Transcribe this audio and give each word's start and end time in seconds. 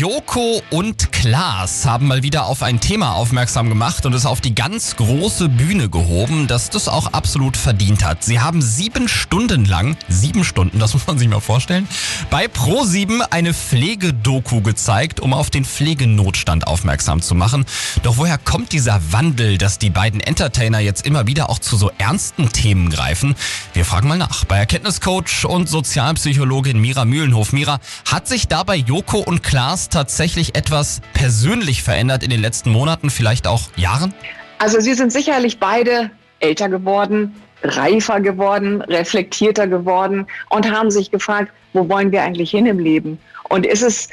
Joko 0.00 0.62
und 0.70 1.12
Klaas 1.12 1.84
haben 1.84 2.06
mal 2.06 2.22
wieder 2.22 2.46
auf 2.46 2.62
ein 2.62 2.80
Thema 2.80 3.16
aufmerksam 3.16 3.68
gemacht 3.68 4.06
und 4.06 4.14
es 4.14 4.24
auf 4.24 4.40
die 4.40 4.54
ganz 4.54 4.96
große 4.96 5.50
Bühne 5.50 5.90
gehoben, 5.90 6.46
das 6.46 6.70
das 6.70 6.88
auch 6.88 7.12
absolut 7.12 7.54
verdient 7.54 8.02
hat. 8.02 8.24
Sie 8.24 8.40
haben 8.40 8.62
sieben 8.62 9.08
Stunden 9.08 9.66
lang, 9.66 9.98
sieben 10.08 10.42
Stunden, 10.42 10.78
das 10.78 10.94
muss 10.94 11.06
man 11.06 11.18
sich 11.18 11.28
mal 11.28 11.40
vorstellen, 11.40 11.86
bei 12.30 12.46
Pro7 12.46 13.20
eine 13.30 13.52
Pflegedoku 13.52 14.62
gezeigt, 14.62 15.20
um 15.20 15.34
auf 15.34 15.50
den 15.50 15.66
Pflegenotstand 15.66 16.66
aufmerksam 16.66 17.20
zu 17.20 17.34
machen. 17.34 17.66
Doch 18.02 18.16
woher 18.16 18.38
kommt 18.38 18.72
dieser 18.72 19.12
Wandel, 19.12 19.58
dass 19.58 19.78
die 19.78 19.90
beiden 19.90 20.20
Entertainer 20.20 20.78
jetzt 20.78 21.04
immer 21.04 21.26
wieder 21.26 21.50
auch 21.50 21.58
zu 21.58 21.76
so 21.76 21.90
ernsten 21.98 22.50
Themen 22.50 22.88
greifen? 22.88 23.34
Wir 23.74 23.84
fragen 23.84 24.08
mal 24.08 24.16
nach. 24.16 24.46
Bei 24.46 24.56
Erkenntniscoach 24.56 25.44
und 25.44 25.68
Sozialpsychologin 25.68 26.80
Mira 26.80 27.04
Mühlenhof. 27.04 27.52
Mira, 27.52 27.80
hat 28.10 28.28
sich 28.28 28.48
dabei 28.48 28.76
Joko 28.76 29.18
und 29.18 29.42
Klaas 29.42 29.89
tatsächlich 29.90 30.54
etwas 30.54 31.00
persönlich 31.12 31.82
verändert 31.82 32.22
in 32.22 32.30
den 32.30 32.40
letzten 32.40 32.70
Monaten, 32.70 33.10
vielleicht 33.10 33.46
auch 33.46 33.62
Jahren? 33.76 34.14
Also 34.58 34.80
sie 34.80 34.94
sind 34.94 35.12
sicherlich 35.12 35.58
beide 35.58 36.10
älter 36.40 36.68
geworden, 36.68 37.34
reifer 37.62 38.20
geworden, 38.20 38.82
reflektierter 38.82 39.66
geworden 39.66 40.26
und 40.48 40.70
haben 40.70 40.90
sich 40.90 41.10
gefragt, 41.10 41.52
wo 41.72 41.88
wollen 41.88 42.12
wir 42.12 42.22
eigentlich 42.22 42.50
hin 42.50 42.66
im 42.66 42.78
Leben? 42.78 43.18
Und 43.48 43.66
ist 43.66 43.82
es 43.82 44.08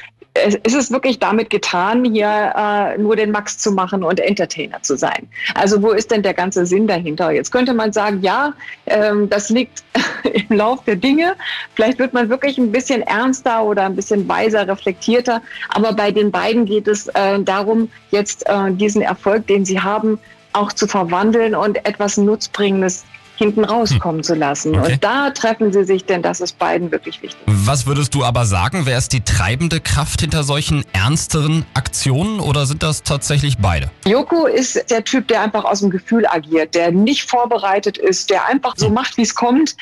ist 0.64 0.76
es 0.76 0.91
wirklich 0.91 1.20
damit 1.20 1.50
getan, 1.50 2.05
hier 2.05 2.54
äh, 2.55 2.98
nur 2.98 3.16
den 3.16 3.32
Max 3.32 3.58
zu 3.58 3.72
machen 3.72 4.04
und 4.04 4.20
Entertainer 4.20 4.82
zu 4.82 4.98
sein? 4.98 5.28
Also 5.55 5.82
wo 5.82 5.91
ist 5.91 6.12
denn 6.12 6.23
der 6.23 6.34
ganze 6.34 6.66
Sinn 6.66 6.88
dahinter? 6.88 7.32
Jetzt 7.32 7.52
könnte 7.52 7.73
man 7.73 7.94
sagen, 7.94 8.22
ja, 8.22 8.54
ähm, 8.86 9.30
das 9.30 9.50
liegt 9.50 9.84
im 10.50 10.58
Lauf 10.58 10.84
der 10.84 10.95
Dinge. 10.95 11.36
Vielleicht 11.76 12.00
wird 12.00 12.14
man 12.14 12.30
wirklich 12.30 12.58
ein 12.58 12.72
bisschen 12.72 13.02
ernster 13.02 13.64
oder 13.64 13.86
ein 13.86 13.95
bisschen 13.95 14.28
weiser, 14.28 14.68
reflektierter. 14.68 15.42
Aber 15.70 15.94
bei 15.94 16.11
den 16.11 16.31
beiden 16.31 16.66
geht 16.66 16.88
es 16.88 17.08
äh, 17.09 17.39
darum, 17.39 17.89
jetzt 18.11 18.48
äh, 18.48 18.72
diesen 18.72 19.02
Erfolg, 19.02 19.48
den 19.48 19.66
sie 19.66 19.80
haben, 19.80 20.20
auch 20.54 20.73
zu 20.73 20.88
verwandeln 20.88 21.56
und 21.56 21.86
etwas 21.86 22.17
Nutzbringendes 22.17 23.06
hinten 23.38 23.63
rauskommen 23.63 24.19
hm. 24.19 24.23
zu 24.23 24.35
lassen. 24.35 24.77
Okay. 24.77 24.93
Und 24.93 25.03
da 25.03 25.30
treffen 25.30 25.71
sie 25.71 25.83
sich, 25.83 26.05
denn 26.05 26.21
das 26.21 26.41
ist 26.41 26.57
beiden 26.57 26.91
wirklich 26.91 27.21
wichtig. 27.21 27.39
Was 27.45 27.85
würdest 27.85 28.16
du 28.16 28.23
aber 28.23 28.45
sagen? 28.45 28.81
Wer 28.85 28.97
ist 28.97 29.13
die 29.13 29.21
treibende 29.21 29.80
Kraft 29.80 30.21
hinter 30.21 30.43
solchen 30.43 30.83
ernsteren 30.93 31.65
Aktionen 31.73 32.39
oder 32.39 32.65
sind 32.65 32.83
das 32.83 33.03
tatsächlich 33.03 33.58
beide? 33.58 33.91
Joko 34.05 34.45
ist 34.45 34.89
der 34.89 35.03
Typ, 35.03 35.27
der 35.27 35.41
einfach 35.41 35.65
aus 35.65 35.81
dem 35.81 35.89
Gefühl 35.89 36.25
agiert, 36.25 36.75
der 36.75 36.91
nicht 36.91 37.30
vorbereitet 37.30 37.97
ist, 37.97 38.30
der 38.30 38.45
einfach 38.45 38.73
so 38.77 38.89
macht, 38.89 39.17
wie 39.17 39.23
es 39.23 39.35
kommt, 39.35 39.75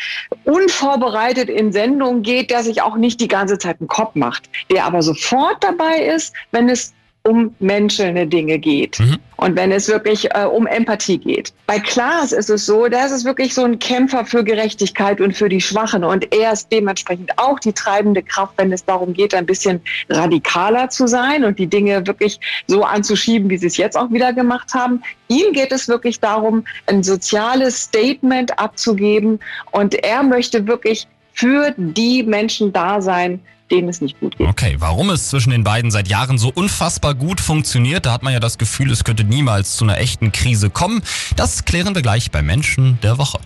unvorbereitet 0.43 1.49
in 1.49 1.71
Sendungen 1.71 2.23
geht, 2.23 2.49
der 2.49 2.63
sich 2.63 2.81
auch 2.81 2.97
nicht 2.97 3.21
die 3.21 3.27
ganze 3.27 3.57
Zeit 3.57 3.77
einen 3.79 3.87
Kopf 3.87 4.15
macht, 4.15 4.49
der 4.71 4.85
aber 4.85 5.01
sofort 5.01 5.63
dabei 5.63 5.99
ist, 5.99 6.33
wenn 6.51 6.69
es 6.69 6.94
um 7.25 7.53
menschelnde 7.59 8.27
Dinge 8.27 8.59
geht 8.59 8.99
mhm. 8.99 9.17
und 9.37 9.55
wenn 9.55 9.71
es 9.71 9.87
wirklich 9.87 10.29
äh, 10.35 10.45
um 10.45 10.67
Empathie 10.67 11.17
geht. 11.17 11.53
Bei 11.65 11.79
Klaas 11.79 12.31
ist 12.31 12.49
es 12.49 12.65
so, 12.65 12.87
da 12.87 13.05
ist 13.05 13.11
es 13.11 13.25
wirklich 13.25 13.53
so 13.53 13.63
ein 13.63 13.79
Kämpfer 13.79 14.25
für 14.25 14.43
Gerechtigkeit 14.43 15.19
und 15.19 15.35
für 15.35 15.49
die 15.49 15.59
Schwachen 15.59 16.03
und 16.03 16.31
er 16.33 16.53
ist 16.53 16.71
dementsprechend 16.71 17.31
auch 17.37 17.59
die 17.59 17.73
treibende 17.73 18.21
Kraft, 18.21 18.53
wenn 18.57 18.71
es 18.71 18.85
darum 18.85 19.13
geht, 19.13 19.33
ein 19.33 19.45
bisschen 19.45 19.81
radikaler 20.09 20.89
zu 20.89 21.07
sein 21.07 21.43
und 21.43 21.57
die 21.57 21.67
Dinge 21.67 22.05
wirklich 22.05 22.39
so 22.67 22.83
anzuschieben, 22.83 23.49
wie 23.49 23.57
sie 23.57 23.67
es 23.67 23.77
jetzt 23.77 23.97
auch 23.97 24.11
wieder 24.11 24.31
gemacht 24.31 24.73
haben. 24.73 25.01
Ihm 25.27 25.51
geht 25.53 25.71
es 25.71 25.87
wirklich 25.87 26.19
darum, 26.19 26.63
ein 26.85 27.01
soziales 27.03 27.81
Statement 27.81 28.57
abzugeben 28.59 29.39
und 29.71 29.95
er 29.95 30.21
möchte 30.21 30.67
wirklich 30.67 31.07
für 31.33 31.73
die 31.77 32.23
Menschen 32.23 32.71
da 32.71 33.01
sein, 33.01 33.41
denen 33.71 33.89
es 33.89 34.01
nicht 34.01 34.19
gut 34.19 34.37
geht. 34.37 34.47
Okay, 34.47 34.75
warum 34.79 35.09
es 35.09 35.29
zwischen 35.29 35.49
den 35.49 35.63
beiden 35.63 35.89
seit 35.89 36.07
Jahren 36.07 36.37
so 36.37 36.51
unfassbar 36.53 37.15
gut 37.15 37.41
funktioniert, 37.41 38.05
da 38.05 38.13
hat 38.13 38.21
man 38.21 38.31
ja 38.31 38.39
das 38.39 38.57
Gefühl, 38.57 38.91
es 38.91 39.03
könnte 39.03 39.23
niemals 39.23 39.75
zu 39.75 39.85
einer 39.85 39.97
echten 39.97 40.31
Krise 40.31 40.69
kommen. 40.69 41.01
Das 41.35 41.65
klären 41.65 41.95
wir 41.95 42.01
gleich 42.01 42.31
bei 42.31 42.41
Menschen 42.41 42.99
der 43.01 43.17
Woche. 43.17 43.39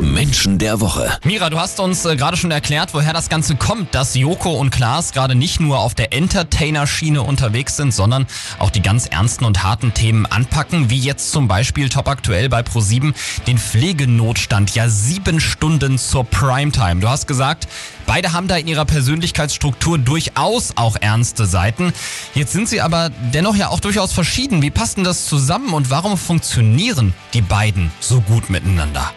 Menschen 0.00 0.58
der 0.58 0.80
Woche. 0.80 1.18
Mira, 1.24 1.50
du 1.50 1.58
hast 1.58 1.80
uns 1.80 2.04
äh, 2.04 2.16
gerade 2.16 2.36
schon 2.36 2.50
erklärt, 2.50 2.94
woher 2.94 3.12
das 3.12 3.28
Ganze 3.28 3.56
kommt, 3.56 3.94
dass 3.94 4.14
Joko 4.14 4.52
und 4.52 4.70
Klaas 4.70 5.12
gerade 5.12 5.34
nicht 5.34 5.60
nur 5.60 5.78
auf 5.78 5.94
der 5.94 6.12
Entertainer-Schiene 6.12 7.22
unterwegs 7.22 7.76
sind, 7.76 7.92
sondern 7.92 8.26
auch 8.58 8.70
die 8.70 8.82
ganz 8.82 9.06
ernsten 9.06 9.44
und 9.44 9.64
harten 9.64 9.92
Themen 9.94 10.26
anpacken, 10.26 10.90
wie 10.90 10.98
jetzt 10.98 11.32
zum 11.32 11.48
Beispiel 11.48 11.88
top 11.88 12.08
aktuell 12.08 12.48
bei 12.48 12.60
Pro7 12.60 13.14
den 13.46 13.58
Pflegenotstand. 13.58 14.74
Ja, 14.74 14.88
sieben 14.88 15.40
Stunden 15.40 15.98
zur 15.98 16.24
Primetime. 16.24 17.00
Du 17.00 17.08
hast 17.08 17.26
gesagt, 17.26 17.66
beide 18.06 18.32
haben 18.32 18.46
da 18.46 18.56
in 18.56 18.68
ihrer 18.68 18.84
Persönlichkeitsstruktur 18.84 19.63
Struktur 19.64 19.96
durchaus 19.96 20.74
auch 20.76 20.94
ernste 21.00 21.46
Seiten. 21.46 21.94
Jetzt 22.34 22.52
sind 22.52 22.68
sie 22.68 22.82
aber 22.82 23.10
dennoch 23.32 23.56
ja 23.56 23.70
auch 23.70 23.80
durchaus 23.80 24.12
verschieden. 24.12 24.60
Wie 24.60 24.70
passt 24.70 24.98
denn 24.98 25.04
das 25.04 25.24
zusammen 25.24 25.72
und 25.72 25.88
warum 25.88 26.18
funktionieren 26.18 27.14
die 27.32 27.40
beiden 27.40 27.90
so 27.98 28.20
gut 28.20 28.50
miteinander? 28.50 29.10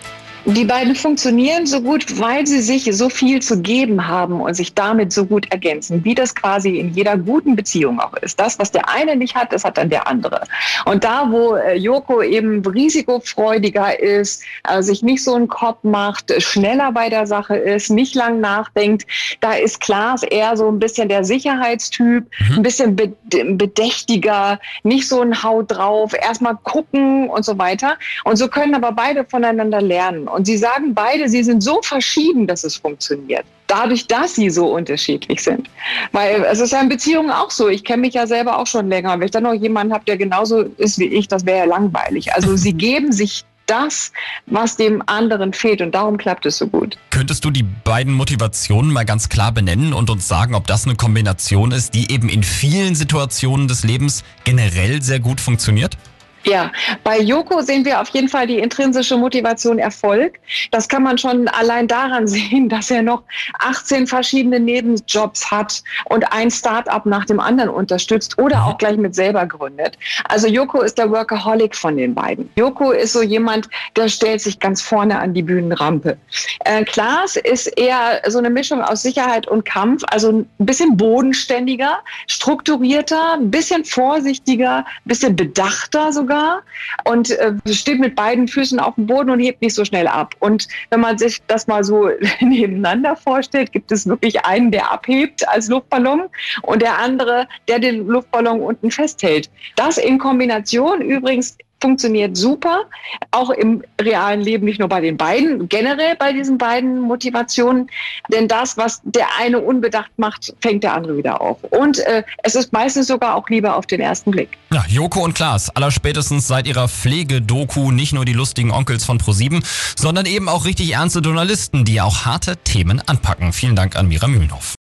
Die 0.47 0.63
beiden 0.63 0.95
funktionieren 0.95 1.65
so 1.65 1.81
gut, 1.81 2.21
weil 2.21 2.47
sie 2.47 2.61
sich 2.61 2.87
so 2.95 3.09
viel 3.09 3.41
zu 3.41 3.61
geben 3.61 4.07
haben 4.07 4.39
und 4.39 4.53
sich 4.53 4.73
damit 4.73 5.11
so 5.11 5.25
gut 5.25 5.51
ergänzen, 5.51 6.05
wie 6.05 6.15
das 6.15 6.33
quasi 6.33 6.77
in 6.79 6.93
jeder 6.93 7.17
guten 7.17 7.57
Beziehung 7.57 7.99
auch 7.99 8.13
ist. 8.21 8.39
Das, 8.39 8.57
was 8.57 8.71
der 8.71 8.87
eine 8.87 9.17
nicht 9.17 9.35
hat, 9.35 9.51
das 9.51 9.65
hat 9.65 9.77
dann 9.77 9.89
der 9.89 10.07
andere. 10.07 10.43
Und 10.85 11.03
da, 11.03 11.29
wo 11.29 11.55
äh, 11.55 11.75
Joko 11.75 12.21
eben 12.21 12.65
risikofreudiger 12.65 13.99
ist, 13.99 14.41
äh, 14.63 14.81
sich 14.81 15.03
nicht 15.03 15.21
so 15.21 15.35
einen 15.35 15.49
Kopf 15.49 15.79
macht, 15.83 16.31
schneller 16.41 16.93
bei 16.93 17.09
der 17.09 17.27
Sache 17.27 17.57
ist, 17.57 17.89
nicht 17.89 18.15
lang 18.15 18.39
nachdenkt, 18.39 19.05
da 19.41 19.51
ist 19.51 19.81
Klaas 19.81 20.23
eher 20.23 20.55
so 20.55 20.69
ein 20.69 20.79
bisschen 20.79 21.09
der 21.09 21.25
Sicherheitstyp, 21.25 22.23
mhm. 22.23 22.55
ein 22.55 22.63
bisschen 22.63 22.95
bedächtiger, 22.95 24.61
nicht 24.83 25.09
so 25.09 25.19
ein 25.19 25.43
Haut 25.43 25.71
drauf, 25.71 26.13
erstmal 26.13 26.55
gucken 26.55 27.29
und 27.29 27.43
so 27.43 27.57
weiter. 27.57 27.97
Und 28.23 28.37
so 28.37 28.47
können 28.47 28.75
aber 28.75 28.93
beide 28.93 29.25
voneinander 29.25 29.81
lernen. 29.81 30.29
Und 30.37 30.45
sie 30.45 30.57
sagen 30.57 30.93
beide, 30.93 31.27
sie 31.29 31.43
sind 31.43 31.61
so 31.61 31.81
verschieden, 31.81 32.45
dass 32.45 32.63
es 32.63 32.75
funktioniert. 32.75 33.43
Dadurch, 33.65 34.05
dass 34.05 34.35
sie 34.35 34.51
so 34.51 34.67
unterschiedlich 34.67 35.41
sind. 35.41 35.67
Weil 36.11 36.43
es 36.43 36.59
ist 36.59 36.73
ja 36.73 36.79
in 36.79 36.89
Beziehungen 36.89 37.31
auch 37.31 37.49
so. 37.49 37.69
Ich 37.69 37.83
kenne 37.83 38.01
mich 38.01 38.13
ja 38.13 38.27
selber 38.27 38.59
auch 38.59 38.67
schon 38.67 38.87
länger. 38.87 39.13
Wenn 39.13 39.25
ich 39.25 39.31
dann 39.31 39.41
noch 39.41 39.53
jemanden 39.55 39.93
habe, 39.93 40.05
der 40.05 40.15
genauso 40.15 40.61
ist 40.61 40.99
wie 40.99 41.07
ich, 41.07 41.27
das 41.27 41.47
wäre 41.47 41.57
ja 41.57 41.65
langweilig. 41.65 42.31
Also 42.33 42.55
sie 42.55 42.73
geben 42.87 43.11
sich 43.11 43.45
das, 43.65 44.11
was 44.45 44.77
dem 44.77 45.01
anderen 45.07 45.53
fehlt. 45.53 45.81
Und 45.81 45.95
darum 45.95 46.17
klappt 46.19 46.45
es 46.45 46.59
so 46.59 46.67
gut. 46.67 46.99
Könntest 47.09 47.43
du 47.43 47.49
die 47.49 47.63
beiden 47.63 48.13
Motivationen 48.13 48.93
mal 48.93 49.05
ganz 49.05 49.29
klar 49.29 49.51
benennen 49.51 49.91
und 49.91 50.11
uns 50.11 50.27
sagen, 50.27 50.53
ob 50.53 50.67
das 50.67 50.85
eine 50.85 50.95
Kombination 50.95 51.71
ist, 51.71 51.95
die 51.95 52.11
eben 52.11 52.29
in 52.29 52.43
vielen 52.43 52.93
Situationen 52.93 53.67
des 53.67 53.83
Lebens 53.83 54.23
generell 54.43 55.01
sehr 55.01 55.19
gut 55.19 55.41
funktioniert? 55.41 55.97
Ja, 56.47 56.71
bei 57.03 57.19
Joko 57.19 57.61
sehen 57.61 57.83
wir 57.83 57.99
auf 57.99 58.07
jeden 58.09 58.29
Fall 58.29 58.47
die 58.47 58.59
intrinsische 58.59 59.17
Motivation 59.17 59.79
Erfolg. 59.79 60.39
Das 60.71 60.87
kann 60.87 61.03
man 61.03 61.17
schon 61.17 61.49
allein 61.49 61.89
daran 61.89 62.25
sehen, 62.27 62.69
dass 62.69 62.89
er 62.89 63.01
noch 63.01 63.23
18 63.59 64.07
verschiedene 64.07 64.57
Nebenjobs 64.57 65.51
hat 65.51 65.83
und 66.05 66.31
ein 66.31 66.49
Start-up 66.49 67.05
nach 67.05 67.25
dem 67.25 67.41
anderen 67.41 67.69
unterstützt 67.69 68.39
oder 68.39 68.63
auch 68.63 68.77
gleich 68.77 68.95
mit 68.95 69.13
selber 69.13 69.45
gründet. 69.45 69.97
Also 70.29 70.47
Joko 70.47 70.79
ist 70.81 70.97
der 70.97 71.11
Workaholic 71.11 71.75
von 71.75 71.97
den 71.97 72.15
beiden. 72.15 72.49
Joko 72.55 72.91
ist 72.91 73.11
so 73.11 73.21
jemand, 73.21 73.67
der 73.97 74.07
stellt 74.07 74.39
sich 74.39 74.57
ganz 74.57 74.81
vorne 74.81 75.19
an 75.19 75.33
die 75.33 75.43
Bühnenrampe. 75.43 76.17
Äh, 76.63 76.85
Klaas 76.85 77.35
ist 77.35 77.67
eher 77.77 78.21
so 78.27 78.37
eine 78.37 78.49
Mischung 78.49 78.81
aus 78.81 79.01
Sicherheit 79.01 79.49
und 79.49 79.65
Kampf, 79.65 80.03
also 80.07 80.29
ein 80.31 80.47
bisschen 80.59 80.95
bodenständiger, 80.95 81.99
strukturierter, 82.27 83.33
ein 83.33 83.51
bisschen 83.51 83.83
vorsichtiger, 83.83 84.77
ein 84.77 85.03
bisschen 85.03 85.35
bedachter 85.35 86.13
sogar 86.13 86.36
sogar 86.37 86.63
und 87.05 87.31
äh, 87.31 87.53
steht 87.71 87.99
mit 87.99 88.15
beiden 88.15 88.47
Füßen 88.47 88.79
auf 88.79 88.95
dem 88.95 89.07
Boden 89.07 89.29
und 89.29 89.39
hebt 89.39 89.61
nicht 89.61 89.73
so 89.73 89.85
schnell 89.85 90.07
ab. 90.07 90.35
Und 90.39 90.67
wenn 90.89 90.99
man 90.99 91.17
sich 91.17 91.41
das 91.47 91.67
mal 91.67 91.83
so 91.83 92.09
nebeneinander 92.39 93.15
vorstellt, 93.15 93.71
gibt 93.71 93.91
es 93.91 94.07
wirklich 94.07 94.43
einen, 94.45 94.71
der 94.71 94.91
abhebt 94.91 95.47
als 95.49 95.67
Luftballon 95.67 96.23
und 96.63 96.81
der 96.81 96.97
andere, 96.97 97.47
der 97.67 97.79
den 97.79 98.07
Luftballon 98.07 98.61
unten 98.61 98.91
festhält. 98.91 99.49
Das 99.75 99.97
in 99.97 100.17
Kombination 100.17 101.01
übrigens 101.01 101.57
funktioniert 101.81 102.35
super, 102.35 102.83
auch 103.31 103.49
im 103.49 103.83
realen 104.01 104.41
Leben, 104.41 104.65
nicht 104.65 104.79
nur 104.79 104.89
bei 104.89 105.01
den 105.01 105.17
beiden, 105.17 105.69
generell 105.69 106.15
bei 106.15 106.33
diesen 106.33 106.57
beiden 106.57 106.99
Motivationen. 106.99 107.89
Denn 108.31 108.47
das, 108.47 108.77
was 108.77 109.01
der 109.03 109.27
eine 109.39 109.59
unbedacht 109.59 110.11
macht, 110.17 110.53
fängt 110.61 110.83
der 110.83 110.93
andere 110.93 111.17
wieder 111.17 111.41
auf. 111.41 111.63
Und 111.63 111.99
äh, 111.99 112.23
es 112.43 112.55
ist 112.55 112.73
meistens 112.73 113.07
sogar 113.07 113.35
auch 113.35 113.49
lieber 113.49 113.75
auf 113.75 113.85
den 113.85 114.01
ersten 114.01 114.31
Blick. 114.31 114.49
Ja, 114.71 114.85
Joko 114.87 115.23
und 115.23 115.35
Klaas, 115.35 115.69
allerspätestens 115.69 116.47
seit 116.47 116.67
ihrer 116.67 116.87
Pflegedoku 116.87 117.91
nicht 117.91 118.13
nur 118.13 118.25
die 118.25 118.33
lustigen 118.33 118.71
Onkels 118.71 119.05
von 119.05 119.17
ProSieben, 119.17 119.63
sondern 119.95 120.25
eben 120.25 120.49
auch 120.49 120.65
richtig 120.65 120.93
ernste 120.93 121.19
Journalisten, 121.19 121.85
die 121.85 122.01
auch 122.01 122.25
harte 122.25 122.57
Themen 122.57 123.01
anpacken. 123.05 123.53
Vielen 123.53 123.75
Dank 123.75 123.95
an 123.95 124.07
Mira 124.07 124.27
Mühlenhoff. 124.27 124.75